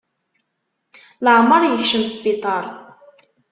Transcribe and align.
Leεmeṛ 1.23 1.61
yekcem 1.65 2.03
sbiṭar. 2.13 2.65